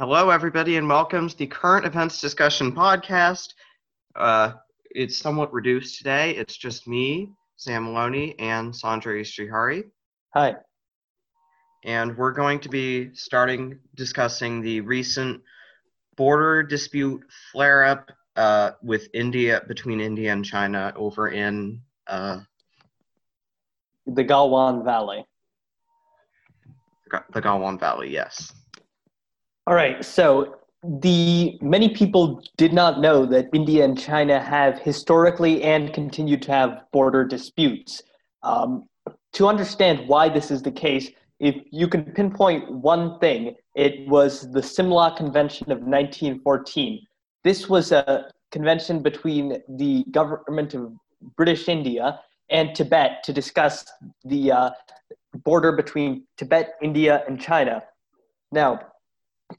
Hello, 0.00 0.30
everybody, 0.30 0.78
and 0.78 0.88
welcome 0.88 1.28
to 1.28 1.36
the 1.36 1.46
Current 1.46 1.84
Events 1.84 2.22
Discussion 2.22 2.72
Podcast. 2.72 3.52
Uh, 4.16 4.52
it's 4.92 5.18
somewhat 5.18 5.52
reduced 5.52 5.98
today. 5.98 6.30
It's 6.36 6.56
just 6.56 6.88
me, 6.88 7.28
Sam 7.58 7.84
Maloney, 7.84 8.34
and 8.38 8.74
Sandra 8.74 9.20
Srihari. 9.20 9.90
Hi. 10.32 10.56
And 11.84 12.16
we're 12.16 12.32
going 12.32 12.60
to 12.60 12.70
be 12.70 13.14
starting 13.14 13.78
discussing 13.94 14.62
the 14.62 14.80
recent 14.80 15.42
border 16.16 16.62
dispute 16.62 17.22
flare 17.52 17.84
up 17.84 18.10
uh, 18.36 18.70
with 18.82 19.06
India, 19.12 19.60
between 19.68 20.00
India 20.00 20.32
and 20.32 20.46
China 20.46 20.94
over 20.96 21.28
in 21.28 21.82
uh, 22.06 22.38
the 24.06 24.24
Galwan 24.24 24.82
Valley. 24.82 25.26
The 27.34 27.42
Galwan 27.42 27.78
Valley, 27.78 28.08
yes. 28.08 28.50
All 29.70 29.76
right. 29.76 30.04
So 30.04 30.56
the 30.82 31.56
many 31.62 31.90
people 31.90 32.42
did 32.56 32.72
not 32.72 33.00
know 33.00 33.24
that 33.26 33.50
India 33.52 33.84
and 33.84 33.96
China 33.96 34.40
have 34.40 34.80
historically 34.80 35.62
and 35.62 35.94
continue 35.94 36.36
to 36.38 36.50
have 36.50 36.82
border 36.90 37.24
disputes. 37.24 38.02
Um, 38.42 38.88
to 39.34 39.46
understand 39.46 40.08
why 40.08 40.28
this 40.28 40.50
is 40.50 40.60
the 40.60 40.72
case, 40.72 41.10
if 41.38 41.54
you 41.70 41.86
can 41.86 42.02
pinpoint 42.02 42.68
one 42.68 43.20
thing, 43.20 43.54
it 43.76 44.08
was 44.08 44.50
the 44.50 44.60
Simla 44.60 45.14
Convention 45.16 45.70
of 45.70 45.78
1914. 45.78 47.06
This 47.44 47.68
was 47.68 47.92
a 47.92 48.32
convention 48.50 49.04
between 49.04 49.62
the 49.68 50.04
government 50.10 50.74
of 50.74 50.92
British 51.36 51.68
India 51.68 52.18
and 52.50 52.74
Tibet 52.74 53.22
to 53.22 53.32
discuss 53.32 53.84
the 54.24 54.50
uh, 54.50 54.70
border 55.44 55.70
between 55.70 56.24
Tibet, 56.36 56.74
India, 56.82 57.22
and 57.28 57.40
China. 57.40 57.84
Now, 58.50 58.89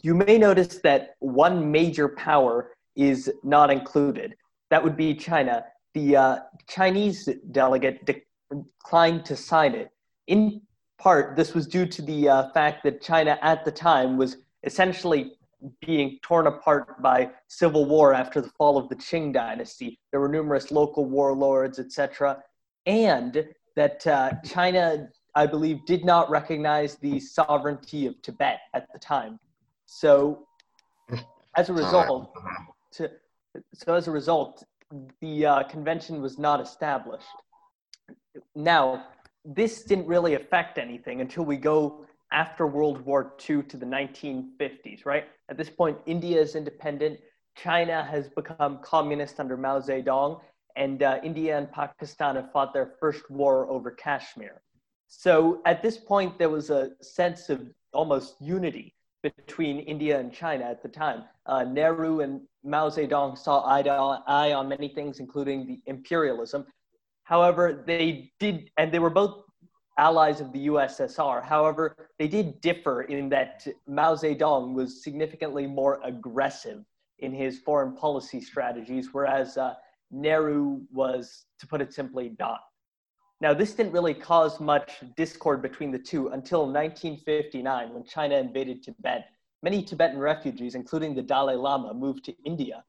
you 0.02 0.16
may 0.16 0.38
notice 0.38 0.80
that 0.80 1.16
one 1.20 1.72
major 1.72 2.10
power 2.10 2.72
is 2.96 3.32
not 3.44 3.72
included. 3.72 4.36
That 4.70 4.84
would 4.84 4.96
be 4.96 5.14
China. 5.16 5.66
The 5.94 6.16
uh, 6.16 6.38
Chinese 6.68 7.28
delegate 7.52 8.06
declined 8.06 9.26
to 9.26 9.36
sign 9.36 9.76
it. 9.76 9.90
In 10.28 10.62
part, 10.98 11.36
this 11.36 11.54
was 11.54 11.68
due 11.68 11.86
to 11.86 12.02
the 12.02 12.30
uh, 12.30 12.52
fact 12.52 12.84
that 12.84 13.02
China 13.02 13.38
at 13.42 13.66
the 13.66 13.72
time 13.72 14.18
was 14.18 14.38
essentially 14.64 15.34
being 15.86 16.20
torn 16.24 16.48
apart 16.48 17.02
by 17.02 17.30
civil 17.48 17.86
war 17.86 18.14
after 18.14 18.42
the 18.42 18.50
fall 18.50 18.78
of 18.78 18.90
the 18.90 18.96
Qing 18.96 19.34
dynasty. 19.34 20.00
There 20.12 20.20
were 20.20 20.30
numerous 20.30 20.72
local 20.72 21.06
warlords, 21.06 21.80
etc., 21.80 22.42
and 22.86 23.46
that 23.76 24.06
uh, 24.08 24.32
China, 24.44 25.08
I 25.36 25.46
believe, 25.46 25.86
did 25.86 26.04
not 26.04 26.30
recognize 26.30 26.96
the 26.96 27.20
sovereignty 27.20 28.08
of 28.08 28.20
Tibet 28.22 28.60
at 28.74 28.88
the 28.92 29.00
time. 29.00 29.40
So, 29.94 30.48
as 31.58 31.70
a 31.70 31.74
result, 31.74 32.34
to, 32.94 33.12
so 33.74 33.94
as 33.94 34.08
a 34.08 34.12
result, 34.12 34.64
the 35.20 35.46
uh, 35.46 35.64
convention 35.64 36.22
was 36.22 36.40
not 36.40 36.62
established. 36.62 37.28
Now, 38.56 39.08
this 39.44 39.84
didn't 39.84 40.08
really 40.08 40.36
affect 40.36 40.78
anything 40.78 41.20
until 41.20 41.44
we 41.44 41.58
go 41.58 42.06
after 42.32 42.66
World 42.66 43.02
War 43.06 43.34
II 43.50 43.64
to 43.64 43.76
the 43.76 43.86
1950s, 43.86 45.06
right? 45.06 45.26
At 45.50 45.58
this 45.58 45.70
point, 45.70 45.98
India 46.06 46.40
is 46.40 46.56
independent. 46.56 47.20
China 47.58 48.02
has 48.02 48.30
become 48.30 48.80
communist 48.82 49.42
under 49.42 49.58
Mao 49.58 49.82
Zedong, 49.82 50.40
and 50.78 51.04
uh, 51.04 51.20
India 51.22 51.58
and 51.58 51.70
Pakistan 51.70 52.38
have 52.38 52.50
fought 52.54 52.74
their 52.74 52.94
first 53.02 53.30
war 53.30 53.70
over 53.70 53.92
Kashmir. 53.92 54.62
So 55.10 55.62
at 55.66 55.84
this 55.84 55.98
point, 55.98 56.40
there 56.40 56.50
was 56.50 56.70
a 56.70 56.92
sense 57.02 57.50
of 57.50 57.68
almost 57.92 58.36
unity 58.40 58.96
between 59.24 59.80
India 59.80 60.20
and 60.20 60.34
China 60.34 60.66
at 60.66 60.82
the 60.82 60.90
time. 60.90 61.24
Uh, 61.46 61.64
Nehru 61.64 62.22
and 62.22 62.42
Mao 62.64 62.90
Zedong 62.90 63.38
saw 63.38 63.68
eye 63.70 63.84
to 63.84 63.92
eye 63.92 64.54
on 64.54 64.68
many 64.68 64.88
things, 64.88 65.20
including 65.20 65.66
the 65.68 65.80
imperialism. 65.86 66.66
However, 67.24 67.84
they 67.86 68.32
did, 68.40 68.70
and 68.78 68.92
they 68.92 69.00
were 69.00 69.10
both 69.10 69.44
allies 69.98 70.42
of 70.42 70.52
the 70.52 70.68
USSR. 70.68 71.44
However, 71.44 72.10
they 72.18 72.28
did 72.28 72.60
differ 72.62 73.04
in 73.04 73.30
that 73.30 73.68
Mao 73.88 74.16
Zedong 74.16 74.74
was 74.74 75.04
significantly 75.04 75.68
more 75.68 76.00
aggressive 76.04 76.84
in 77.20 77.32
his 77.32 77.60
foreign 77.60 77.96
policy 77.96 78.42
strategies, 78.42 79.10
whereas 79.12 79.58
uh, 79.58 79.76
Nehru 80.10 80.82
was, 80.92 81.46
to 81.60 81.68
put 81.68 81.82
it 81.82 81.94
simply, 81.94 82.36
not. 82.40 82.62
Now, 83.42 83.56
this 83.56 83.74
didn't 83.74 83.92
really 83.92 84.14
cause 84.14 84.60
much 84.60 85.02
discord 85.18 85.64
between 85.64 85.92
the 85.92 85.98
two 85.98 86.28
until 86.28 86.68
1959 86.68 87.92
when 87.92 88.04
China 88.04 88.36
invaded 88.38 88.84
Tibet. 88.84 89.30
Many 89.64 89.82
Tibetan 89.82 90.20
refugees, 90.20 90.76
including 90.76 91.16
the 91.16 91.24
Dalai 91.24 91.56
Lama, 91.56 91.92
moved 91.92 92.24
to 92.26 92.36
India. 92.46 92.84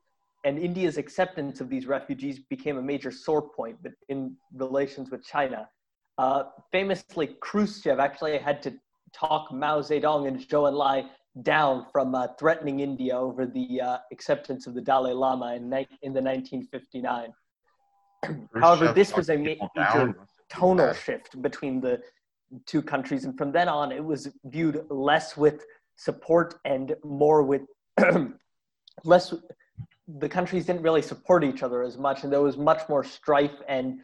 And 0.44 0.58
India's 0.58 0.98
acceptance 0.98 1.62
of 1.62 1.70
these 1.70 1.86
refugees 1.86 2.38
became 2.38 2.76
a 2.76 2.82
major 2.82 3.10
sore 3.10 3.40
point 3.40 3.78
in 4.10 4.36
relations 4.54 5.10
with 5.10 5.24
China. 5.24 5.70
Uh, 6.18 6.44
famously, 6.70 7.28
Khrushchev 7.40 7.98
actually 7.98 8.36
had 8.36 8.62
to 8.62 8.74
talk 9.14 9.50
Mao 9.52 9.80
Zedong 9.80 10.28
and 10.28 10.38
Zhou 10.38 10.70
Enlai 10.70 11.08
down 11.42 11.86
from 11.90 12.14
uh, 12.14 12.26
threatening 12.38 12.80
India 12.80 13.16
over 13.16 13.46
the 13.46 13.80
uh, 13.80 13.98
acceptance 14.12 14.66
of 14.66 14.74
the 14.74 14.82
Dalai 14.82 15.12
Lama 15.12 15.54
in, 15.54 15.70
ni- 15.70 15.88
in 16.02 16.12
the 16.12 16.20
1959. 16.20 17.32
However, 18.60 18.92
this 18.92 19.14
was 19.16 19.30
a 19.30 19.36
major 19.36 20.14
tonal 20.52 20.92
shift 20.92 21.40
between 21.40 21.80
the 21.80 22.00
two 22.66 22.82
countries. 22.82 23.24
And 23.24 23.36
from 23.36 23.52
then 23.52 23.68
on, 23.68 23.92
it 23.92 24.04
was 24.04 24.28
viewed 24.44 24.84
less 24.90 25.36
with 25.36 25.64
support 25.96 26.56
and 26.64 26.94
more 27.04 27.42
with 27.42 27.62
less. 29.04 29.34
The 30.18 30.28
countries 30.28 30.66
didn't 30.66 30.82
really 30.82 31.02
support 31.02 31.44
each 31.44 31.62
other 31.62 31.82
as 31.82 31.96
much, 31.96 32.24
and 32.24 32.32
there 32.32 32.42
was 32.42 32.56
much 32.56 32.88
more 32.88 33.04
strife 33.04 33.54
and 33.68 34.00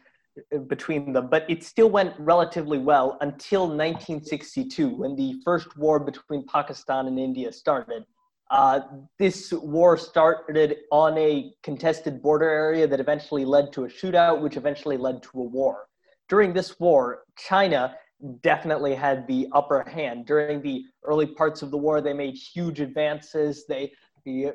uh, 0.55 0.59
between 0.59 1.13
them. 1.13 1.27
But 1.29 1.45
it 1.49 1.63
still 1.63 1.89
went 1.89 2.13
relatively 2.17 2.79
well 2.79 3.17
until 3.21 3.67
1962, 3.67 4.89
when 4.89 5.15
the 5.15 5.35
first 5.43 5.77
war 5.77 5.99
between 5.99 6.45
Pakistan 6.47 7.07
and 7.07 7.19
India 7.19 7.51
started. 7.51 8.05
Uh, 8.49 8.79
this 9.19 9.51
war 9.51 9.95
started 9.95 10.77
on 10.91 11.15
a 11.19 11.53
contested 11.61 12.19
border 12.19 12.49
area 12.49 12.87
that 12.87 12.99
eventually 12.99 13.45
led 13.45 13.71
to 13.73 13.83
a 13.83 13.87
shootout, 13.87 14.41
which 14.41 14.57
eventually 14.57 14.97
led 14.97 15.21
to 15.21 15.29
a 15.35 15.43
war 15.43 15.88
during 16.29 16.53
this 16.53 16.79
war, 16.79 17.23
China 17.35 17.95
definitely 18.41 18.93
had 18.93 19.27
the 19.27 19.47
upper 19.51 19.83
hand. 19.89 20.25
During 20.25 20.61
the 20.61 20.85
early 21.03 21.25
parts 21.25 21.61
of 21.61 21.71
the 21.71 21.77
war, 21.77 21.99
they 21.99 22.13
made 22.13 22.35
huge 22.35 22.79
advances. 22.79 23.65
They 23.67 23.91
the, 24.25 24.53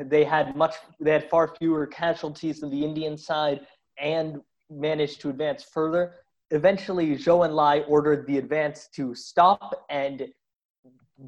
they 0.00 0.24
had 0.24 0.56
much 0.56 0.74
they 1.00 1.12
had 1.12 1.28
far 1.28 1.54
fewer 1.58 1.86
casualties 1.86 2.60
than 2.60 2.70
the 2.70 2.84
Indian 2.84 3.16
side 3.16 3.66
and 3.98 4.40
managed 4.70 5.20
to 5.20 5.30
advance 5.30 5.62
further. 5.62 6.14
Eventually, 6.50 7.16
Zhou 7.16 7.46
Enlai 7.46 7.84
ordered 7.88 8.26
the 8.26 8.38
advance 8.38 8.88
to 8.94 9.14
stop, 9.14 9.84
and 9.90 10.28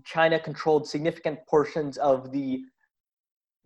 China 0.05 0.39
controlled 0.39 0.89
significant 0.89 1.39
portions 1.47 1.99
of 1.99 2.33
the 2.33 2.63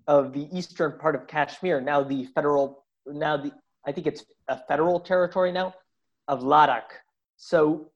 of 0.06 0.32
the 0.32 0.48
eastern 0.56 0.98
part 0.98 1.14
of 1.14 1.26
Kashmir. 1.28 1.80
Now 1.80 2.02
the 2.02 2.24
federal 2.34 2.84
now 3.06 3.36
the 3.36 3.52
I 3.86 3.92
think 3.92 4.06
it's 4.06 4.24
a 4.48 4.58
federal 4.68 5.00
territory 5.00 5.52
now 5.52 5.74
of 6.28 6.42
Ladakh. 6.42 6.90
So, 7.36 7.90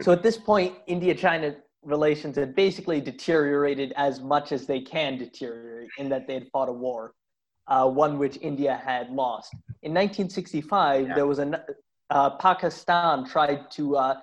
so 0.00 0.12
at 0.12 0.22
this 0.22 0.36
point, 0.36 0.74
India-China 0.86 1.56
relations 1.82 2.36
had 2.36 2.54
basically 2.54 3.00
deteriorated 3.00 3.92
as 3.96 4.20
much 4.20 4.52
as 4.52 4.66
they 4.66 4.80
can 4.80 5.16
deteriorate 5.16 5.88
in 5.98 6.08
that 6.08 6.26
they 6.26 6.34
had 6.34 6.48
fought 6.52 6.68
a 6.68 6.72
war, 6.72 7.14
uh, 7.68 7.88
one 7.88 8.18
which 8.18 8.38
India 8.42 8.80
had 8.84 9.10
lost. 9.10 9.52
In 9.82 9.92
1965, 9.94 11.08
yeah. 11.08 11.14
there 11.14 11.26
was 11.26 11.38
a 11.38 11.64
uh, 12.10 12.30
Pakistan 12.36 13.24
tried 13.24 13.70
to 13.72 13.96
uh, 13.96 14.20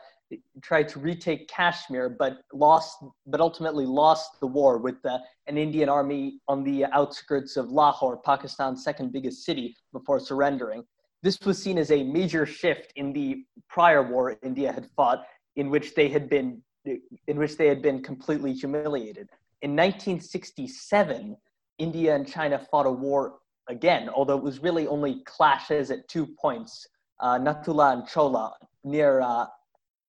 tried 0.61 0.88
to 0.89 0.99
retake 0.99 1.47
Kashmir, 1.47 2.09
but 2.09 2.39
lost, 2.53 3.03
but 3.27 3.41
ultimately 3.41 3.85
lost 3.85 4.39
the 4.39 4.47
war 4.47 4.77
with 4.77 5.03
uh, 5.06 5.19
an 5.47 5.57
Indian 5.57 5.89
army 5.89 6.39
on 6.47 6.63
the 6.63 6.85
outskirts 6.85 7.57
of 7.57 7.71
Lahore, 7.71 8.18
Pakistan's 8.18 8.83
second 8.83 9.12
biggest 9.12 9.45
city, 9.45 9.75
before 9.91 10.19
surrendering. 10.19 10.83
This 11.21 11.39
was 11.41 11.62
seen 11.62 11.77
as 11.77 11.91
a 11.91 12.03
major 12.03 12.45
shift 12.45 12.91
in 12.95 13.13
the 13.13 13.45
prior 13.69 14.03
war 14.03 14.38
India 14.44 14.71
had 14.71 14.89
fought, 14.95 15.25
in 15.56 15.69
which 15.69 15.95
they 15.95 16.09
had 16.09 16.30
been, 16.30 16.62
in 16.85 17.38
which 17.38 17.57
they 17.57 17.68
had 17.68 17.81
been 17.81 18.03
completely 18.03 18.53
humiliated. 18.53 19.30
In 19.62 19.71
1967, 19.71 21.38
India 21.77 22.15
and 22.15 22.27
China 22.27 22.59
fought 22.59 22.85
a 22.85 22.91
war 22.91 23.39
again, 23.68 24.09
although 24.09 24.38
it 24.38 24.44
was 24.44 24.59
really 24.59 24.88
only 24.88 25.21
clashes 25.24 25.91
at 25.91 26.07
two 26.07 26.25
points, 26.25 26.88
uh, 27.21 27.38
Nathula 27.39 27.94
and 27.94 28.07
Chola, 28.07 28.53
near 28.83 29.21
uh, 29.21 29.45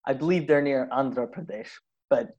I 0.06 0.12
believe 0.12 0.47
they're 0.47 0.62
near 0.62 0.89
Andhra 0.93 1.29
Pradesh. 1.31 1.69
But 2.11 2.37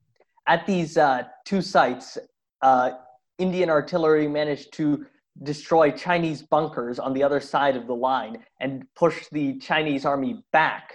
at 0.48 0.66
these 0.66 0.98
uh, 0.98 1.24
two 1.46 1.62
sites, 1.62 2.18
uh, 2.62 2.92
Indian 3.38 3.70
artillery 3.70 4.28
managed 4.28 4.74
to 4.74 5.06
destroy 5.44 5.92
Chinese 5.92 6.42
bunkers 6.42 7.00
on 7.00 7.14
the 7.14 7.24
other 7.24 7.40
side 7.40 7.76
of 7.76 7.88
the 7.88 7.96
line 7.96 8.38
and 8.62 8.86
push 8.96 9.26
the 9.32 9.58
Chinese 9.60 10.06
army 10.06 10.44
back. 10.54 10.94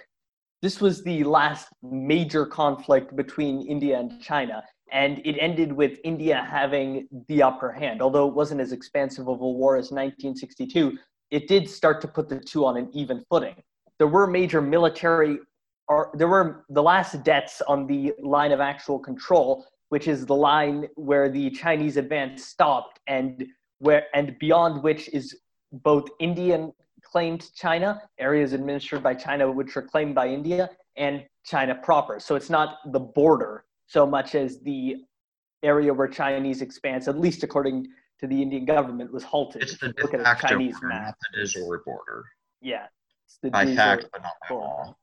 This 0.63 0.81
was 0.81 1.03
the 1.03 1.25
last 1.25 1.69
major 1.83 2.47
conflict 2.47 3.17
between 3.17 3.67
India 3.67 3.99
and 3.99 4.21
China. 4.21 4.63
and 4.93 5.21
it 5.25 5.37
ended 5.39 5.73
with 5.73 6.01
India 6.03 6.45
having 6.51 7.07
the 7.29 7.41
upper 7.41 7.71
hand. 7.71 8.03
Although 8.03 8.27
it 8.27 8.35
wasn't 8.35 8.61
as 8.61 8.73
expansive 8.73 9.29
of 9.29 9.41
a 9.41 9.49
war 9.49 9.77
as 9.77 9.93
1962, 9.93 10.99
it 11.31 11.47
did 11.47 11.71
start 11.71 12.01
to 12.01 12.09
put 12.09 12.29
the 12.29 12.41
two 12.41 12.65
on 12.65 12.77
an 12.77 12.91
even 12.93 13.25
footing. 13.31 13.55
There 13.99 14.09
were 14.09 14.27
major 14.27 14.61
military, 14.61 15.39
or 15.91 16.11
there 16.15 16.29
were 16.29 16.65
the 16.71 16.83
last 16.83 17.23
debts 17.25 17.61
on 17.63 17.87
the 17.87 18.15
line 18.23 18.53
of 18.53 18.61
actual 18.61 18.99
control, 18.99 19.67
which 19.89 20.07
is 20.07 20.25
the 20.25 20.35
line 20.35 20.87
where 20.95 21.29
the 21.29 21.51
Chinese 21.51 21.97
advance 21.97 22.45
stopped, 22.45 23.01
and 23.09 23.45
where 23.79 24.05
and 24.15 24.39
beyond 24.39 24.83
which 24.85 25.09
is 25.09 25.37
both 25.73 26.09
Indian 26.21 26.73
claimed 27.03 27.51
China, 27.57 28.01
areas 28.19 28.53
administered 28.53 29.03
by 29.03 29.15
China 29.15 29.51
which 29.51 29.77
are 29.77 29.83
claimed 29.83 30.15
by 30.15 30.29
India, 30.29 30.71
and 30.97 31.25
China 31.45 31.75
proper. 31.75 32.21
So 32.21 32.37
it's 32.37 32.51
not 32.51 32.77
the 32.93 33.01
border 33.01 33.65
so 33.89 34.07
much 34.07 34.37
as 34.37 34.61
the 34.61 34.97
area 35.65 35.93
where 35.93 36.07
Chinese 36.07 36.63
expanse, 36.63 37.09
at 37.09 37.19
least 37.19 37.43
according 37.43 37.89
to 38.21 38.29
the 38.29 38.41
Indian 38.41 38.65
government, 38.65 39.13
was 39.13 39.25
halted. 39.25 39.63
It's 39.63 39.77
the 39.79 39.93
Look 40.01 40.13
facto 40.13 40.49
Chinese 40.49 40.75
border, 40.75 40.87
map. 40.95 41.15
the 41.35 41.81
border. 41.85 42.25
Yeah. 42.61 42.87
by 43.51 43.75
fact, 43.75 44.07
but 44.13 44.23
not 44.23 44.35
by 44.49 44.55
law. 44.55 44.95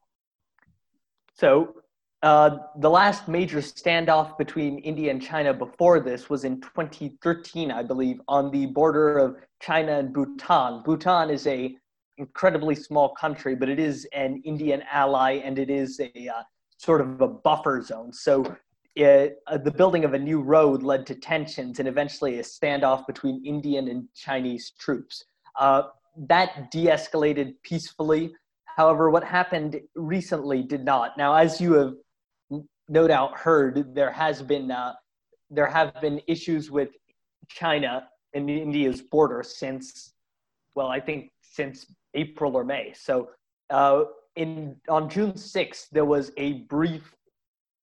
So 1.38 1.76
uh, 2.24 2.58
the 2.80 2.90
last 2.90 3.28
major 3.28 3.60
standoff 3.60 4.38
between 4.38 4.80
India 4.80 5.12
and 5.12 5.22
China 5.22 5.54
before 5.54 6.00
this 6.00 6.30
was 6.30 6.44
in 6.44 6.60
2013, 6.62 7.72
I 7.72 7.84
believe, 7.84 8.20
on 8.28 8.50
the 8.50 8.66
border 8.66 9.20
of 9.20 9.38
China 9.62 10.00
and 10.00 10.12
Bhutan. 10.14 10.82
Bhutan 10.84 11.30
is 11.30 11.46
a 11.46 11.76
incredibly 12.18 12.74
small 12.74 13.10
country, 13.14 13.56
but 13.56 13.70
it 13.70 13.80
is 13.80 14.08
an 14.14 14.42
Indian 14.46 14.82
ally 14.92 15.34
and 15.34 15.60
it 15.60 15.70
is 15.70 16.00
a 16.00 16.28
uh, 16.28 16.42
sort 16.78 17.02
of 17.02 17.22
a 17.22 17.28
buffer 17.28 17.84
zone. 17.84 18.12
So 18.12 18.56
it, 18.96 19.38
uh, 19.46 19.60
the 19.60 19.70
building 19.70 20.04
of 20.06 20.16
a 20.16 20.20
new 20.20 20.42
road 20.42 20.82
led 20.82 21.06
to 21.08 21.16
tensions 21.16 21.78
and 21.78 21.88
eventually 21.88 22.40
a 22.40 22.44
standoff 22.44 23.06
between 23.06 23.46
Indian 23.46 23.90
and 23.90 24.08
Chinese 24.16 24.72
troops. 24.80 25.24
Uh, 25.60 25.84
that 26.28 26.72
de 26.72 26.86
escalated 26.86 27.54
peacefully. 27.62 28.34
However, 28.78 29.10
what 29.10 29.24
happened 29.24 29.82
recently 29.96 30.62
did 30.62 30.86
not. 30.86 31.18
Now, 31.18 31.34
as 31.34 31.60
you 31.60 31.74
have 31.74 31.94
no 32.88 33.08
doubt 33.08 33.36
heard, 33.36 33.96
there 33.96 34.12
has 34.12 34.44
been 34.44 34.70
uh, 34.70 34.94
there 35.50 35.66
have 35.66 36.00
been 36.00 36.22
issues 36.28 36.70
with 36.70 36.90
China 37.48 38.08
and 38.36 38.48
India's 38.50 39.02
border 39.02 39.42
since, 39.42 40.14
well, 40.76 40.90
I 40.90 41.00
think 41.00 41.32
since 41.42 41.88
April 42.14 42.56
or 42.56 42.64
May. 42.64 42.94
So, 42.94 43.30
uh, 43.72 44.04
in 44.36 44.76
on 44.88 45.10
June 45.10 45.34
6th, 45.34 45.90
there 45.92 46.06
was 46.06 46.32
a 46.38 46.54
brief 46.76 47.16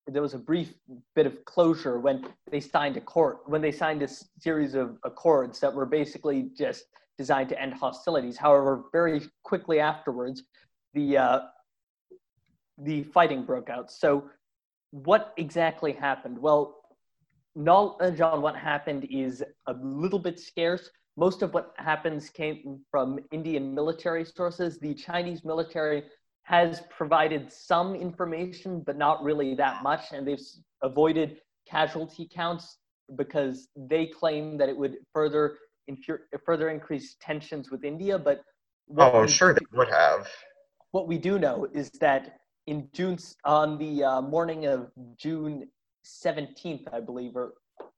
there 0.07 0.23
was 0.23 0.35
a 0.35 0.39
brief 0.39 0.75
bit 1.17 1.27
of 1.27 1.45
closure 1.45 1.99
when 1.99 2.25
they 2.53 2.61
signed 2.61 2.97
a 2.97 3.01
court 3.01 3.39
when 3.47 3.61
they 3.61 3.73
signed 3.73 4.03
a 4.03 4.09
series 4.39 4.75
of 4.75 4.97
accords 5.03 5.59
that 5.59 5.75
were 5.75 5.87
basically 5.87 6.51
just 6.57 6.85
designed 7.19 7.49
to 7.49 7.61
end 7.61 7.75
hostilities. 7.75 8.37
However, 8.37 8.85
very 8.93 9.23
quickly 9.43 9.81
afterwards, 9.81 10.43
the 10.95 11.19
uh, 11.19 11.41
the 12.79 13.03
fighting 13.05 13.45
broke 13.45 13.71
out. 13.71 13.91
So, 13.91 14.31
what 14.91 15.35
exactly 15.37 15.93
happened? 15.93 16.39
Well, 16.39 16.77
knowledge 17.55 18.21
on 18.21 18.43
what 18.43 18.57
happened 18.57 19.07
is 19.11 19.43
a 19.67 19.75
little 19.75 20.19
bit 20.19 20.39
scarce. 20.39 20.91
Most 21.17 21.43
of 21.43 21.55
what 21.55 21.73
happens 21.77 22.31
came 22.31 22.81
from 22.91 23.21
Indian 23.31 23.75
military 23.75 24.25
sources. 24.25 24.79
The 24.81 24.95
Chinese 24.95 25.45
military 25.45 26.05
has 26.43 26.83
provided 26.91 27.53
some 27.53 27.95
information, 27.95 28.81
but 28.81 28.97
not 28.97 29.23
really 29.23 29.55
that 29.55 29.83
much. 29.83 30.13
And 30.13 30.27
they've 30.27 30.43
avoided 30.83 31.39
casualty 31.69 32.29
counts 32.33 32.79
because 33.17 33.69
they 33.77 34.07
claim 34.07 34.59
that 34.59 34.69
it 34.69 34.77
would 34.77 34.97
further 35.13 35.59
further 36.47 36.71
increase 36.71 37.17
tensions 37.21 37.71
with 37.71 37.85
India. 37.85 38.19
But 38.19 38.43
oh, 38.99 39.27
sure 39.27 39.53
they 39.55 39.67
would 39.73 39.91
have. 39.91 40.29
What 40.95 41.09
we 41.09 41.19
do 41.19 41.41
know 41.41 41.67
is 41.73 41.91
that 42.01 42.39
in 42.69 42.89
June, 42.93 43.19
on 43.45 43.79
the 43.79 44.05
uh, 44.05 44.21
morning 44.21 44.67
of 44.67 44.93
June 45.17 45.67
17th, 46.07 46.85
I 46.93 47.01
believe, 47.01 47.35
or 47.35 47.55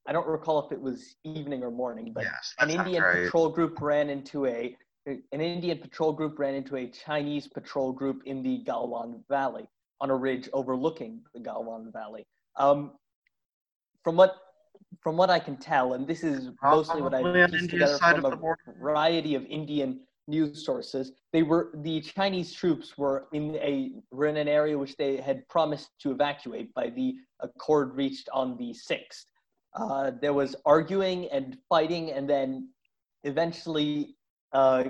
I 0.09 0.13
don't 0.15 0.27
recall 0.27 0.65
if 0.65 0.73
it 0.73 0.81
was 0.81 1.15
evening 1.23 1.63
or 1.63 1.71
morning, 1.71 2.15
but 2.15 2.25
yes, 2.25 2.55
an 2.59 2.71
Indian 2.71 3.03
right. 3.03 3.25
patrol 3.25 3.51
group 3.51 3.83
ran 3.83 4.09
into 4.09 4.47
a 4.47 4.75
an 5.05 5.43
Indian 5.43 5.77
patrol 5.77 6.11
group 6.11 6.39
ran 6.39 6.55
into 6.55 6.77
a 6.77 6.87
Chinese 6.87 7.47
patrol 7.47 7.93
group 7.93 8.23
in 8.25 8.43
the 8.43 8.65
Galwan 8.67 9.21
Valley 9.29 9.69
on 10.01 10.09
a 10.09 10.17
ridge 10.17 10.49
overlooking 10.55 11.21
the 11.35 11.41
Galwan 11.41 11.93
Valley. 11.93 12.25
Um, 12.57 12.93
from 14.03 14.17
what 14.17 14.37
from 15.03 15.19
what 15.19 15.29
I 15.29 15.39
can 15.39 15.59
tell, 15.59 15.93
and 15.93 16.07
this 16.07 16.25
is 16.25 16.49
mostly 16.63 17.03
what 17.03 17.13
I've 17.13 17.51
pieced 17.51 17.69
together 17.69 17.99
from 17.99 18.25
a 18.25 18.57
variety 18.81 19.35
of 19.35 19.45
Indian 19.45 20.01
news 20.29 20.65
sources, 20.65 21.13
they 21.33 21.43
were 21.43 21.71
the 21.75 22.01
Chinese 22.01 22.53
troops 22.53 22.99
were 22.99 23.27
in 23.33 23.57
a 23.57 23.93
were 24.11 24.27
in 24.27 24.37
an 24.37 24.49
area 24.49 24.77
which 24.79 24.97
they 24.97 25.17
had 25.19 25.47
promised 25.49 25.91
to 26.01 26.11
evacuate 26.11 26.73
by 26.75 26.91
the 26.91 27.15
accord 27.41 27.95
reached 27.95 28.29
on 28.33 28.57
the 28.57 28.73
sixth. 28.75 29.27
Uh, 29.75 30.11
there 30.23 30.33
was 30.33 30.57
arguing 30.65 31.29
and 31.31 31.59
fighting, 31.69 32.11
and 32.13 32.29
then 32.29 32.69
eventually 33.25 34.17
uh, 34.53 34.85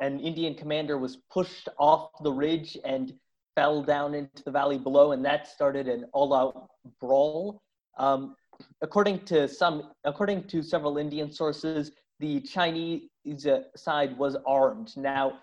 an 0.00 0.20
Indian 0.20 0.54
commander 0.54 0.98
was 0.98 1.16
pushed 1.30 1.68
off 1.78 2.10
the 2.22 2.32
ridge 2.32 2.76
and 2.84 3.14
fell 3.54 3.82
down 3.82 4.14
into 4.14 4.44
the 4.44 4.50
valley 4.50 4.78
below, 4.78 5.12
and 5.12 5.24
that 5.24 5.48
started 5.48 5.88
an 5.88 6.04
all-out 6.12 6.68
brawl. 7.00 7.62
Um, 7.96 8.36
according 8.82 9.20
to 9.26 9.48
some, 9.48 9.90
according 10.04 10.44
to 10.48 10.62
several 10.62 10.98
Indian 10.98 11.32
sources, 11.32 11.92
the 12.20 12.40
Chinese 12.40 13.02
side 13.76 14.16
was 14.16 14.36
armed. 14.46 14.96
Now, 14.96 15.38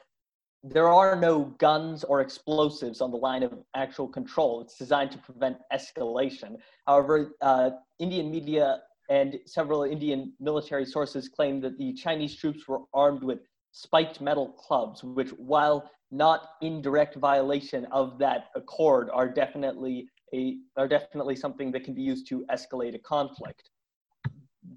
there 0.64 0.88
are 0.88 1.16
no 1.16 1.54
guns 1.58 2.04
or 2.06 2.22
explosives 2.22 3.02
on 3.02 3.12
the 3.12 3.18
line 3.18 3.44
of 3.44 3.54
actual 3.75 4.08
control. 4.08 4.62
It's 4.62 4.78
designed 4.78 5.12
to 5.12 5.18
prevent 5.18 5.58
escalation. 5.74 6.56
However, 6.88 7.36
uh, 7.42 7.72
Indian 8.00 8.31
media 8.31 8.81
and 9.10 9.38
several 9.46 9.84
Indian 9.84 10.34
military 10.40 10.86
sources 10.86 11.28
claim 11.28 11.60
that 11.62 11.78
the 11.78 11.94
Chinese 11.94 12.38
troops 12.38 12.68
were 12.68 12.81
armed 12.94 13.24
with 13.24 13.40
spiked 13.74 14.22
metal 14.22 14.48
clubs, 14.54 15.04
which, 15.04 15.31
while 15.31 15.90
not 16.12 16.52
in 16.62 16.81
direct 16.81 17.16
violation 17.16 17.86
of 17.92 18.18
that 18.20 18.46
accord, 18.56 19.10
are 19.12 19.28
definitely 19.28 20.08
a 20.34 20.58
are 20.78 20.88
definitely 20.88 21.36
something 21.36 21.72
that 21.72 21.84
can 21.84 21.94
be 21.94 22.02
used 22.02 22.28
to 22.28 22.46
escalate 22.52 22.96
a 22.96 23.00
conflict. 23.00 23.70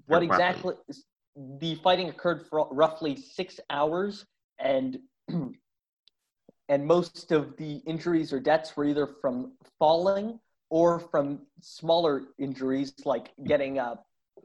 What 0.07 0.23
exactly? 0.23 0.75
The 1.59 1.75
fighting 1.75 2.09
occurred 2.09 2.47
for 2.49 2.67
roughly 2.71 3.15
six 3.15 3.59
hours, 3.69 4.25
and 4.57 4.97
and 6.69 6.85
most 6.85 7.31
of 7.31 7.55
the 7.57 7.75
injuries 7.85 8.33
or 8.33 8.39
deaths 8.39 8.75
were 8.75 8.85
either 8.85 9.07
from 9.21 9.51
falling 9.77 10.39
or 10.69 10.99
from 10.99 11.41
smaller 11.61 12.23
injuries 12.39 12.93
like 13.05 13.33
getting 13.45 13.77
uh, 13.77 13.95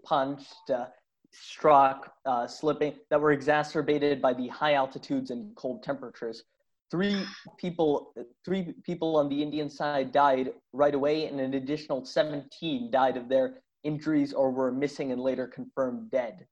punched, 0.04 0.70
uh, 0.70 0.87
struck, 1.32 2.12
uh, 2.26 2.46
slipping, 2.46 2.94
that 3.08 3.20
were 3.20 3.32
exacerbated 3.32 4.20
by 4.20 4.34
the 4.34 4.49
high 4.49 4.75
altitudes 4.75 5.30
and 5.30 5.54
cold 5.56 5.82
temperatures. 5.82 6.44
Three 6.90 7.25
people, 7.56 8.12
three 8.44 8.75
people 8.84 9.16
on 9.16 9.30
the 9.30 9.42
Indian 9.42 9.70
side 9.70 10.12
died 10.12 10.52
right 10.75 10.94
away, 10.94 11.26
and 11.26 11.40
an 11.40 11.54
additional 11.54 12.04
17 12.04 12.90
died 12.90 13.16
of 13.16 13.30
their 13.30 13.62
injuries 13.82 14.34
or 14.34 14.50
were 14.50 14.70
missing 14.70 15.11
and 15.11 15.20
later 15.22 15.46
confirmed 15.46 16.11
dead. 16.11 16.46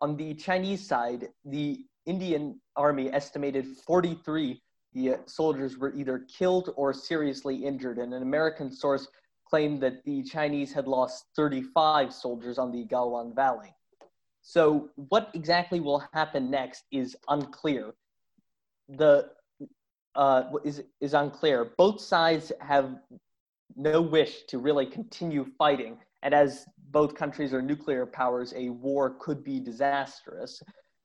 On 0.00 0.16
the 0.16 0.34
Chinese 0.34 0.86
side, 0.86 1.28
the 1.44 1.84
Indian 2.06 2.60
army 2.76 3.12
estimated 3.12 3.66
43 3.86 4.60
the 4.94 5.16
soldiers 5.26 5.76
were 5.76 5.92
either 5.94 6.20
killed 6.20 6.72
or 6.76 6.92
seriously 6.92 7.56
injured, 7.56 7.98
and 7.98 8.14
an 8.14 8.22
American 8.22 8.70
source 8.70 9.08
claimed 9.44 9.80
that 9.82 10.04
the 10.04 10.22
Chinese 10.22 10.72
had 10.72 10.86
lost 10.86 11.26
35 11.36 12.12
soldiers 12.12 12.58
on 12.58 12.70
the 12.70 12.84
Galwan 12.86 13.34
Valley. 13.34 13.74
So, 14.42 14.90
what 14.94 15.30
exactly 15.34 15.80
will 15.80 16.04
happen 16.12 16.50
next 16.50 16.84
is 16.92 17.16
unclear. 17.28 17.94
The 18.88 19.30
uh, 20.14 20.44
is 20.64 20.84
is 21.00 21.14
unclear. 21.14 21.72
Both 21.76 22.00
sides 22.00 22.52
have 22.60 22.96
no 23.74 24.00
wish 24.00 24.44
to 24.44 24.58
really 24.58 24.86
continue 24.86 25.44
fighting, 25.58 25.98
and 26.22 26.32
as 26.32 26.66
both 26.94 27.16
countries 27.16 27.52
are 27.52 27.60
nuclear 27.60 28.06
powers, 28.06 28.54
a 28.56 28.70
war 28.70 29.16
could 29.18 29.42
be 29.42 29.58
disastrous. 29.58 30.62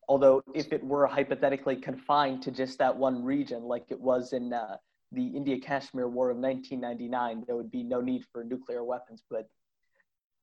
Although, 0.08 0.44
if 0.54 0.72
it 0.72 0.84
were 0.84 1.08
hypothetically 1.08 1.76
confined 1.76 2.44
to 2.44 2.52
just 2.52 2.78
that 2.78 2.96
one 2.96 3.24
region, 3.24 3.64
like 3.64 3.86
it 3.90 4.00
was 4.00 4.32
in 4.32 4.54
uh, 4.54 4.78
the 5.12 5.26
India-Kashmir 5.26 6.08
War 6.08 6.30
of 6.30 6.38
1999, 6.38 7.44
there 7.48 7.56
would 7.56 7.72
be 7.72 7.84
no 7.84 8.02
need 8.02 8.24
for 8.32 8.44
nuclear 8.44 8.84
weapons. 8.84 9.24
But 9.30 9.50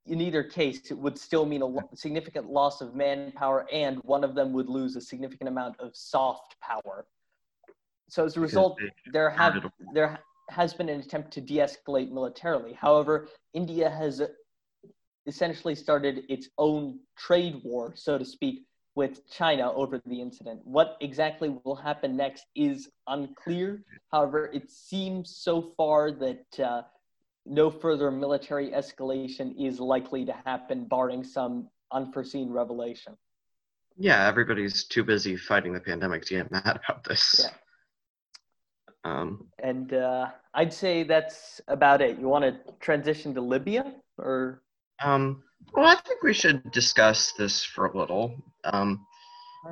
in 0.06 0.20
either 0.20 0.42
case, 0.42 0.90
it 0.90 0.98
would 0.98 1.16
still 1.16 1.46
mean 1.46 1.62
a 1.62 1.96
significant 1.96 2.50
loss 2.50 2.80
of 2.80 2.96
manpower, 2.96 3.66
and 3.72 3.98
one 3.98 4.24
of 4.24 4.34
them 4.34 4.52
would 4.52 4.68
lose 4.68 4.96
a 4.96 5.00
significant 5.00 5.48
amount 5.48 5.78
of 5.78 5.94
soft 5.94 6.56
power. 6.60 7.06
So 8.08 8.24
as 8.24 8.36
a 8.36 8.40
result, 8.40 8.80
there 9.12 9.30
have 9.30 9.70
there 9.92 10.18
has 10.48 10.74
been 10.74 10.88
an 10.88 11.00
attempt 11.00 11.32
to 11.32 11.40
de-escalate 11.40 12.10
militarily. 12.10 12.72
However, 12.72 13.28
India 13.52 13.90
has 13.90 14.22
essentially 15.26 15.74
started 15.74 16.24
its 16.28 16.48
own 16.58 17.00
trade 17.16 17.60
war, 17.64 17.92
so 17.96 18.18
to 18.18 18.24
speak, 18.24 18.64
with 18.94 19.28
China 19.30 19.72
over 19.72 20.00
the 20.06 20.20
incident. 20.20 20.60
What 20.64 20.96
exactly 21.00 21.54
will 21.64 21.76
happen 21.76 22.16
next 22.16 22.46
is 22.54 22.88
unclear. 23.06 23.82
However, 24.10 24.50
it 24.52 24.70
seems 24.70 25.36
so 25.36 25.72
far 25.76 26.10
that 26.12 26.60
uh, 26.60 26.82
no 27.44 27.70
further 27.70 28.10
military 28.10 28.70
escalation 28.70 29.54
is 29.58 29.78
likely 29.80 30.24
to 30.24 30.32
happen, 30.44 30.84
barring 30.84 31.22
some 31.22 31.68
unforeseen 31.92 32.50
revelation. 32.50 33.16
Yeah, 33.98 34.26
everybody's 34.26 34.84
too 34.84 35.04
busy 35.04 35.36
fighting 35.36 35.72
the 35.72 35.80
pandemic 35.80 36.24
to 36.26 36.34
get 36.34 36.50
mad 36.50 36.80
about 36.84 37.04
this. 37.04 37.44
Yeah. 37.44 37.50
Um, 39.04 39.46
and 39.62 39.92
uh, 39.92 40.28
I'd 40.54 40.72
say 40.72 41.02
that's 41.04 41.60
about 41.68 42.02
it. 42.02 42.18
You 42.18 42.28
want 42.28 42.44
to 42.44 42.72
transition 42.80 43.34
to 43.34 43.40
Libya, 43.40 43.94
or? 44.18 44.62
Um, 45.02 45.42
well, 45.74 45.86
I 45.86 45.94
think 45.96 46.22
we 46.22 46.32
should 46.32 46.70
discuss 46.70 47.32
this 47.32 47.64
for 47.64 47.86
a 47.86 47.96
little. 47.96 48.34
Um, 48.64 49.06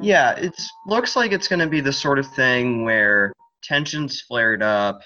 yeah, 0.01 0.33
it 0.33 0.61
looks 0.87 1.17
like 1.17 1.33
it's 1.33 1.49
going 1.49 1.61
to 1.61 1.69
be 1.69 1.81
the 1.81 1.93
sort 1.93 2.19
of 2.19 2.27
thing 2.35 2.85
where 2.85 3.33
tensions 3.63 4.21
flared 4.21 4.63
up, 4.63 5.01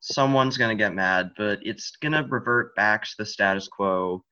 someone's 0.00 0.56
going 0.56 0.76
to 0.76 0.82
get 0.82 0.94
mad, 0.94 1.30
but 1.36 1.58
it's 1.62 1.92
going 2.02 2.12
to 2.12 2.26
revert 2.28 2.74
back 2.74 3.04
to 3.04 3.14
the 3.18 3.26
status 3.26 3.68
quo. 3.68 4.24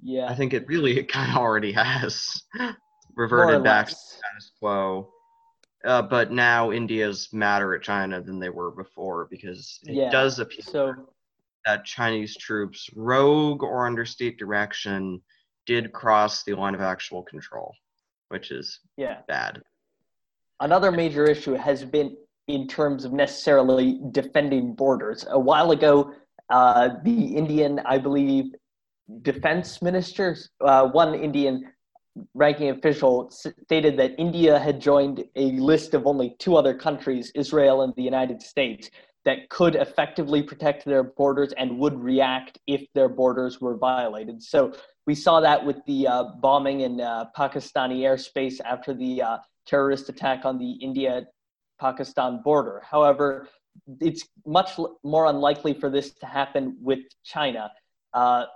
Yeah. 0.00 0.26
I 0.28 0.34
think 0.34 0.54
it 0.54 0.66
really 0.68 0.98
it 0.98 1.10
kind 1.10 1.30
of 1.30 1.36
already 1.38 1.72
has 1.72 2.42
reverted 3.16 3.64
back 3.64 3.88
to 3.88 3.94
the 3.94 3.98
status 3.98 4.52
quo. 4.58 5.10
Uh, 5.84 6.02
but 6.02 6.32
now 6.32 6.72
India's 6.72 7.28
madder 7.32 7.74
at 7.74 7.82
China 7.82 8.20
than 8.20 8.40
they 8.40 8.48
were 8.48 8.70
before 8.70 9.28
because 9.30 9.78
it 9.84 9.94
yeah. 9.94 10.10
does 10.10 10.38
appear 10.38 10.62
so, 10.62 10.94
that 11.64 11.84
Chinese 11.84 12.36
troops, 12.36 12.88
rogue 12.94 13.62
or 13.62 13.86
under 13.86 14.04
state 14.04 14.38
direction, 14.38 15.20
did 15.66 15.92
cross 15.92 16.44
the 16.44 16.54
line 16.54 16.74
of 16.74 16.80
actual 16.80 17.22
control, 17.22 17.74
which 18.28 18.50
is 18.50 18.80
yeah. 18.96 19.18
bad. 19.28 19.60
Another 20.60 20.90
major 20.90 21.24
issue 21.24 21.54
has 21.54 21.84
been 21.84 22.16
in 22.48 22.66
terms 22.66 23.04
of 23.04 23.12
necessarily 23.12 24.00
defending 24.10 24.74
borders. 24.74 25.26
A 25.30 25.38
while 25.38 25.70
ago, 25.70 26.12
uh, 26.50 26.90
the 27.04 27.36
Indian, 27.36 27.80
I 27.84 27.98
believe, 27.98 28.54
defense 29.22 29.82
minister, 29.82 30.36
uh, 30.62 30.88
one 30.88 31.14
Indian 31.14 31.70
ranking 32.34 32.70
official 32.70 33.30
stated 33.30 33.96
that 33.98 34.14
India 34.18 34.58
had 34.58 34.80
joined 34.80 35.24
a 35.36 35.52
list 35.52 35.94
of 35.94 36.06
only 36.06 36.34
two 36.38 36.56
other 36.56 36.74
countries, 36.74 37.30
Israel 37.34 37.82
and 37.82 37.94
the 37.96 38.02
United 38.02 38.42
States, 38.42 38.90
that 39.28 39.50
could 39.50 39.74
effectively 39.74 40.42
protect 40.42 40.86
their 40.86 41.02
borders 41.02 41.52
and 41.58 41.78
would 41.78 42.02
react 42.02 42.58
if 42.66 42.90
their 42.94 43.10
borders 43.10 43.60
were 43.60 43.76
violated. 43.76 44.42
So 44.42 44.72
we 45.06 45.14
saw 45.14 45.40
that 45.40 45.66
with 45.66 45.76
the 45.86 46.06
uh, 46.06 46.24
bombing 46.40 46.80
in 46.80 46.98
uh, 47.02 47.26
Pakistani 47.36 47.98
airspace 48.08 48.58
after 48.64 48.94
the 48.94 49.20
uh, 49.20 49.36
terrorist 49.66 50.08
attack 50.08 50.46
on 50.46 50.56
the 50.56 50.70
India 50.70 51.26
Pakistan 51.78 52.40
border. 52.42 52.82
However, 52.90 53.48
it's 54.00 54.26
much 54.46 54.70
more 55.04 55.26
unlikely 55.26 55.74
for 55.74 55.90
this 55.90 56.12
to 56.20 56.24
happen 56.26 56.78
with 56.80 57.00
China. 57.22 57.70
Uh, 58.14 58.46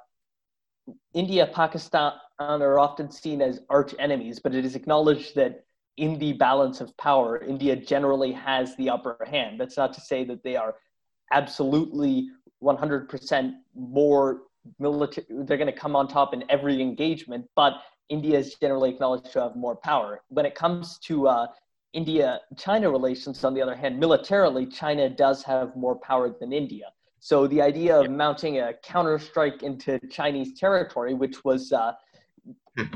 India, 1.12 1.50
Pakistan 1.52 2.14
are 2.38 2.78
often 2.78 3.10
seen 3.10 3.42
as 3.42 3.60
arch 3.68 3.94
enemies, 3.98 4.40
but 4.42 4.54
it 4.54 4.64
is 4.64 4.74
acknowledged 4.74 5.34
that 5.34 5.66
in 5.96 6.18
the 6.18 6.32
balance 6.34 6.80
of 6.80 6.96
power, 6.96 7.42
India 7.42 7.76
generally 7.76 8.32
has 8.32 8.76
the 8.76 8.88
upper 8.88 9.16
hand. 9.26 9.60
That's 9.60 9.76
not 9.76 9.92
to 9.94 10.00
say 10.00 10.24
that 10.24 10.42
they 10.42 10.56
are 10.56 10.74
absolutely 11.32 12.28
100% 12.62 13.52
more 13.74 14.42
military, 14.78 15.26
they're 15.30 15.56
going 15.56 15.72
to 15.72 15.78
come 15.78 15.96
on 15.96 16.08
top 16.08 16.34
in 16.34 16.44
every 16.48 16.80
engagement, 16.80 17.46
but 17.56 17.74
India 18.08 18.38
is 18.38 18.54
generally 18.54 18.90
acknowledged 18.90 19.32
to 19.32 19.40
have 19.40 19.56
more 19.56 19.76
power. 19.76 20.22
When 20.28 20.46
it 20.46 20.54
comes 20.54 20.98
to 21.00 21.28
uh, 21.28 21.46
India 21.92 22.40
China 22.56 22.90
relations, 22.90 23.44
on 23.44 23.54
the 23.54 23.62
other 23.62 23.74
hand, 23.74 23.98
militarily, 23.98 24.66
China 24.66 25.08
does 25.08 25.42
have 25.42 25.74
more 25.76 25.96
power 25.96 26.34
than 26.38 26.52
India. 26.52 26.86
So 27.20 27.46
the 27.46 27.62
idea 27.62 28.00
of 28.00 28.10
mounting 28.10 28.58
a 28.58 28.72
counterstrike 28.84 29.62
into 29.62 29.98
Chinese 30.10 30.58
territory, 30.58 31.14
which 31.14 31.44
was 31.44 31.72
uh, 31.72 31.92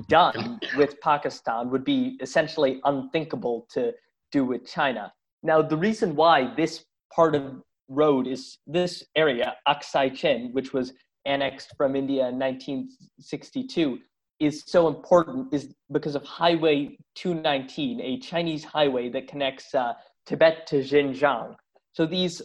done 0.08 0.60
with 0.76 1.00
Pakistan, 1.00 1.70
would 1.70 1.84
be 1.84 2.16
essentially 2.20 2.80
unthinkable 2.84 3.66
to 3.70 3.92
do 4.32 4.44
with 4.44 4.66
China. 4.66 5.12
Now, 5.42 5.62
the 5.62 5.76
reason 5.76 6.16
why 6.16 6.54
this 6.56 6.84
part 7.14 7.34
of 7.34 7.62
road 7.88 8.26
is 8.26 8.58
this 8.66 9.04
area, 9.14 9.54
Aksai 9.68 10.14
Chin, 10.14 10.50
which 10.52 10.72
was 10.72 10.92
annexed 11.24 11.74
from 11.76 11.94
India 11.94 12.28
in 12.28 12.38
1962, 12.38 13.98
is 14.38 14.64
so 14.66 14.88
important 14.88 15.52
is 15.52 15.74
because 15.90 16.14
of 16.14 16.22
Highway 16.24 16.98
219, 17.14 18.00
a 18.00 18.18
Chinese 18.18 18.64
highway 18.64 19.08
that 19.08 19.28
connects 19.28 19.74
uh, 19.74 19.94
Tibet 20.26 20.66
to 20.66 20.76
Xinjiang. 20.76 21.54
So 21.92 22.06
these 22.06 22.42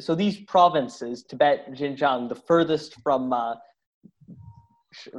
so 0.00 0.14
these 0.14 0.40
provinces, 0.40 1.22
Tibet, 1.22 1.72
Xinjiang, 1.72 2.28
the 2.28 2.34
furthest 2.34 3.00
from 3.02 3.32
uh, 3.32 3.54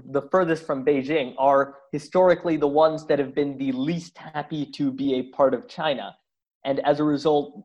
the 0.05 0.24
furthest 0.32 0.65
from 0.65 0.86
Beijing, 0.86 1.36
are 1.38 1.75
historically 1.91 2.58
the 2.58 2.67
ones 2.67 3.05
that 3.08 3.20
have 3.20 3.34
been 3.34 3.58
the 3.58 3.72
least 3.72 4.17
happy 4.17 4.65
to 4.65 4.91
be 4.91 5.15
a 5.15 5.24
part 5.24 5.53
of 5.53 5.67
China, 5.67 6.15
and 6.63 6.79
as 6.82 7.00
a 7.00 7.03
result, 7.03 7.63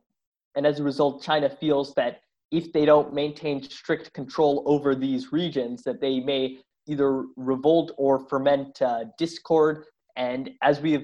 and 0.55 0.65
as 0.65 0.79
a 0.79 0.83
result, 0.83 1.23
China 1.23 1.49
feels 1.49 1.93
that 1.95 2.21
if 2.51 2.73
they 2.73 2.85
don't 2.85 3.13
maintain 3.13 3.63
strict 3.63 4.13
control 4.13 4.63
over 4.65 4.93
these 4.93 5.31
regions, 5.31 5.83
that 5.83 6.01
they 6.01 6.19
may 6.19 6.57
either 6.87 7.25
revolt 7.37 7.91
or 7.97 8.19
ferment 8.27 8.81
uh, 8.81 9.05
discord. 9.17 9.85
And 10.15 10.51
as 10.61 10.81
we 10.81 10.91
have 10.93 11.03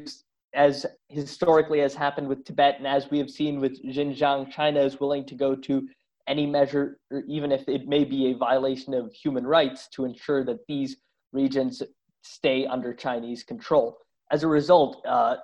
as 0.53 0.85
historically 1.09 1.79
has 1.79 1.93
happened 1.93 2.27
with 2.27 2.43
Tibet 2.43 2.75
and 2.77 2.87
as 2.87 3.09
we 3.11 3.17
have 3.19 3.29
seen 3.29 3.59
with 3.59 3.81
Xinjiang, 3.85 4.51
China 4.51 4.81
is 4.81 4.99
willing 4.99 5.25
to 5.25 5.35
go 5.35 5.55
to 5.55 5.87
any 6.27 6.45
measure, 6.45 6.99
or 7.11 7.23
even 7.27 7.51
if 7.51 7.67
it 7.67 7.87
may 7.87 8.03
be 8.03 8.31
a 8.31 8.37
violation 8.37 8.93
of 8.93 9.11
human 9.13 9.45
rights, 9.45 9.87
to 9.93 10.05
ensure 10.05 10.43
that 10.43 10.59
these 10.67 10.97
regions 11.31 11.81
stay 12.23 12.65
under 12.65 12.93
Chinese 12.93 13.43
control. 13.43 13.97
As 14.31 14.43
a 14.43 14.47
result, 14.47 15.03
uh, 15.07 15.37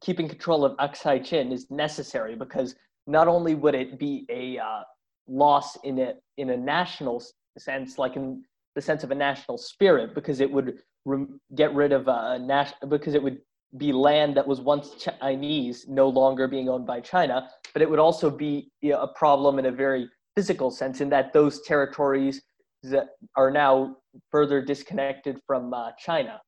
keeping 0.00 0.28
control 0.28 0.64
of 0.64 0.76
Aksai 0.76 1.24
Chin 1.24 1.52
is 1.52 1.70
necessary 1.70 2.36
because 2.36 2.74
not 3.06 3.28
only 3.28 3.54
would 3.54 3.74
it 3.74 3.98
be 3.98 4.26
a 4.30 4.58
uh, 4.58 4.82
loss 5.26 5.76
in 5.84 5.98
a 5.98 6.14
in 6.36 6.50
a 6.50 6.56
national 6.56 7.22
sense, 7.58 7.98
like 7.98 8.16
in 8.16 8.42
the 8.74 8.80
sense 8.80 9.02
of 9.02 9.10
a 9.10 9.14
national 9.14 9.58
spirit, 9.58 10.14
because 10.14 10.40
it 10.40 10.50
would 10.50 10.78
re- 11.04 11.26
get 11.54 11.74
rid 11.74 11.92
of 11.92 12.08
a 12.08 12.38
national 12.38 12.88
because 12.88 13.14
it 13.14 13.22
would 13.22 13.38
be 13.76 13.92
land 13.92 14.36
that 14.36 14.46
was 14.46 14.60
once 14.60 14.94
Chinese 14.94 15.86
no 15.88 16.08
longer 16.08 16.48
being 16.48 16.68
owned 16.68 16.86
by 16.86 17.00
China, 17.00 17.48
but 17.72 17.82
it 17.82 17.88
would 17.88 17.98
also 17.98 18.30
be 18.30 18.70
you 18.80 18.90
know, 18.90 19.00
a 19.00 19.08
problem 19.08 19.58
in 19.58 19.66
a 19.66 19.70
very 19.70 20.08
physical 20.34 20.70
sense 20.70 21.00
in 21.00 21.08
that 21.10 21.32
those 21.32 21.62
territories 21.62 22.42
that 22.82 23.10
are 23.36 23.50
now 23.50 23.96
further 24.30 24.60
disconnected 24.62 25.40
from 25.46 25.72
uh, 25.72 25.90
China. 25.98 26.40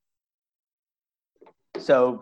So, 1.79 2.21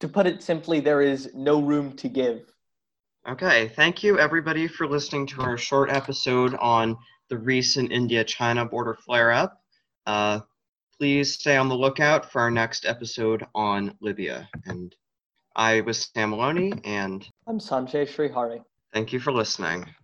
to 0.00 0.08
put 0.08 0.26
it 0.26 0.42
simply, 0.42 0.80
there 0.80 1.02
is 1.02 1.30
no 1.34 1.60
room 1.60 1.92
to 1.96 2.08
give. 2.08 2.50
Okay, 3.28 3.68
thank 3.68 4.02
you 4.02 4.18
everybody 4.18 4.66
for 4.66 4.86
listening 4.86 5.26
to 5.28 5.42
our 5.42 5.58
short 5.58 5.90
episode 5.90 6.54
on 6.54 6.96
the 7.28 7.36
recent 7.36 7.92
India 7.92 8.24
China 8.24 8.64
border 8.64 8.94
flare 8.94 9.30
up. 9.30 9.60
Uh, 10.06 10.40
please 11.00 11.32
stay 11.32 11.56
on 11.56 11.70
the 11.70 11.74
lookout 11.74 12.30
for 12.30 12.42
our 12.42 12.50
next 12.50 12.84
episode 12.84 13.42
on 13.54 13.96
Libya. 14.02 14.46
And 14.66 14.94
I 15.56 15.80
was 15.80 16.10
Sam 16.14 16.28
Maloney, 16.28 16.74
and 16.84 17.26
I'm 17.48 17.58
Sanjay 17.58 18.06
Srihari. 18.06 18.62
Thank 18.92 19.10
you 19.14 19.18
for 19.18 19.32
listening. 19.32 19.86